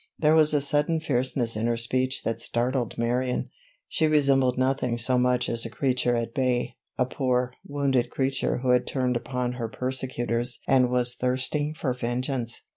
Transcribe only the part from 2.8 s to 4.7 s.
Marion. She resembled